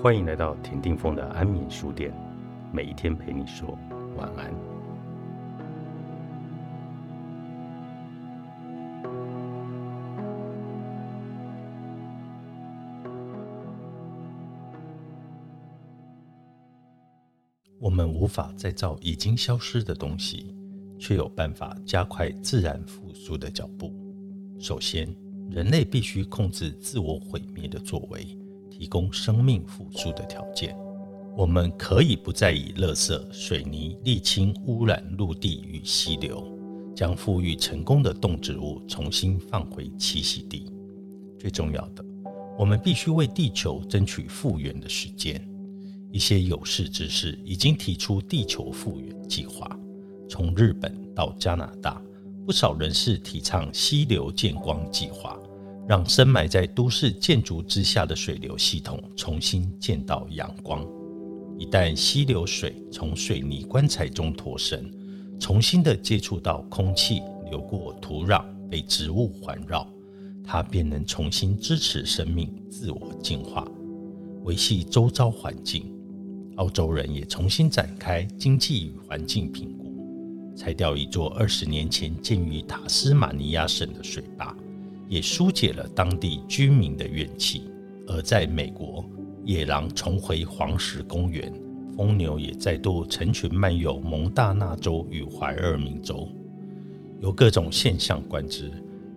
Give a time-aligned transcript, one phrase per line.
[0.00, 2.12] 欢迎来到田定峰的安眠书店，
[2.72, 3.78] 每一天陪你说
[4.16, 4.52] 晚安。
[17.78, 20.54] 我们无法再造已经消失的东西，
[20.98, 23.92] 却有办法加快自然复苏的脚步。
[24.58, 25.08] 首先，
[25.50, 28.38] 人类必须控制自我毁灭的作为，
[28.72, 30.74] 提供生命复苏的条件。
[31.36, 36.46] 我们可以不再以垃圾、水泥、沥青污染陆地与溪流，
[36.94, 40.72] 将富裕成功的动植物重新放回栖息地。
[41.38, 42.04] 最重要的，
[42.58, 45.42] 我们必须为地球争取复原的时间。
[46.10, 49.78] 一些有识之士已经提出地球复原计划，
[50.28, 52.00] 从日本到加拿大。
[52.44, 55.38] 不少人士提倡溪流见光计划，
[55.88, 60.86] 让深埋在都市建筑之下的水流系统重新见到阳光。
[61.58, 64.90] 一旦溪流水从水泥棺材中脱身，
[65.38, 69.86] 重新的接触到空气，流过土壤，被植物环绕，
[70.44, 73.66] 它便能重新支持生命自我进化，
[74.44, 75.92] 维系周遭环境。
[76.56, 79.92] 澳洲人也重新展开经济与环境评估。
[80.56, 84.54] 拆掉一座二十年前建于塔斯马尼亚省的水坝，
[85.12, 87.70] 也疏解了当地居民的怨气。
[88.06, 89.04] 而在美国，
[89.44, 91.52] 野狼重回黄石公园，
[91.94, 96.26] 疯牛也再度成群漫游蒙大纳州与怀俄明州。
[97.20, 98.72] 由各种现象观之，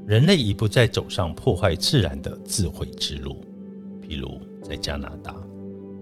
[0.06, 3.42] 人类已不再走上破坏自然的自毁之路。
[4.06, 5.34] 譬如在加拿大，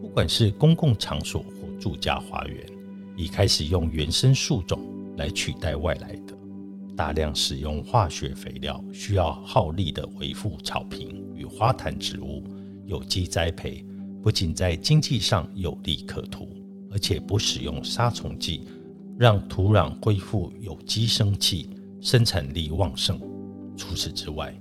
[0.02, 2.66] 不管是公共场所或住家花园，
[3.16, 4.80] 已开始用原生树种。
[5.16, 6.36] 来取代外来的
[6.96, 12.44] 大量使用化学肥料，需要耗力的维护草坪与花坛植物，
[12.86, 13.84] 有机栽培
[14.22, 16.48] 不仅在经济上有利可图，
[16.92, 18.68] 而且不使用杀虫剂，
[19.18, 21.70] 让土壤恢复有机生气，
[22.00, 23.20] 生产力旺盛。
[23.76, 24.54] 除此之外，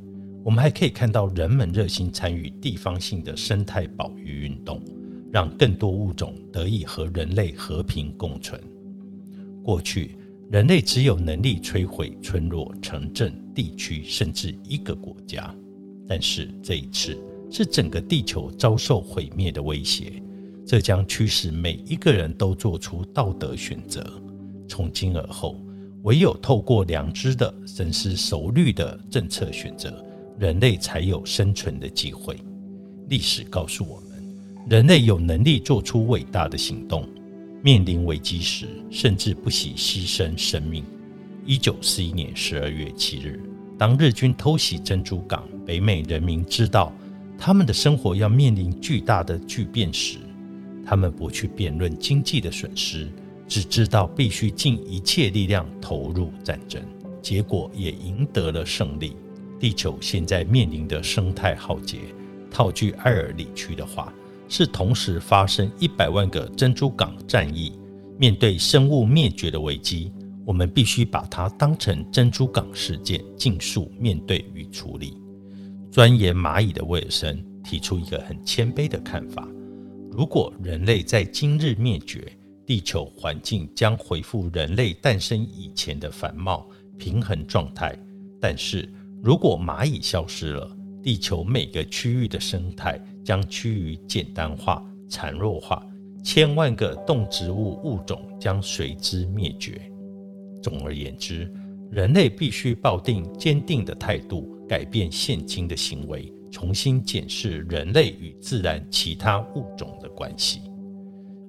[0.43, 4.83] 我们还可以看到人们热心参与地方性的生态保育运动，
[5.31, 8.59] 让更多物种得以和人类和平共存。
[9.63, 10.17] 过去。
[10.53, 15.51] 人类只有能力摧毁村落、城镇、地区，甚至一个国家。
[16.07, 17.19] 但是这一次
[17.51, 20.23] 是整个地球遭受毁灭的威胁，
[20.67, 24.07] 这将驱使每一个人都做出道德选择。
[24.69, 25.59] 从今而后，
[26.03, 30.05] 唯有透过良知的、深思熟虑的政策选择，
[30.39, 32.37] 人类才有生存的机会。
[33.09, 34.23] 历史告诉我们，
[34.69, 37.09] 人类有能力做出伟大的行动。
[37.65, 40.85] 面临危机时，甚至不惜牺牲生命。
[41.47, 43.41] 一九四一年十二月七日，
[43.79, 46.93] 当日军偷袭珍珠港，北美人民知道
[47.39, 50.19] 他们的生活要面临巨大的巨变时，
[50.85, 53.09] 他们不去辩论经济的损失，
[53.47, 56.83] 只知道必须尽一切力量投入战争。
[57.23, 59.15] 结果也赢得了胜利。
[59.61, 61.99] 地球现在面临的生态浩劫，
[62.51, 64.13] 套句艾尔里区的话。
[64.55, 67.73] 是同时发生一百万个珍珠港战役，
[68.19, 70.13] 面对生物灭绝的危机，
[70.45, 75.17] 我们必须把它当成珍珠港事件，尽速面对与处理。
[75.91, 79.49] 钻研蚂蚁的威尔森提出一个很谦卑的看法：
[80.11, 82.31] 如果人类在今日灭绝，
[82.67, 86.69] 地球环境将恢复人类诞生以前的繁茂
[86.99, 87.97] 平衡状态；
[88.39, 88.87] 但是
[89.23, 93.01] 如果蚂蚁消失了，地球每个区域的生态。
[93.25, 95.81] 将趋于简单化、孱弱化，
[96.25, 99.81] 千万个动植物物种将随之灭绝。
[100.61, 101.49] 总而言之，
[101.89, 110.63] 人类必须抱定坚定的态度，改变现今的行为，重新检视人类与自然其他物种的关系。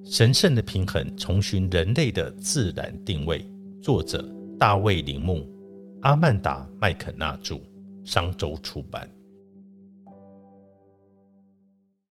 [0.04, 3.44] 神圣的平衡，重寻人类的自然定位。
[3.82, 4.24] 作者：
[4.60, 5.44] 大卫·铃木，
[6.02, 7.58] 阿曼达·麦肯纳著，
[8.04, 9.10] 商周出版。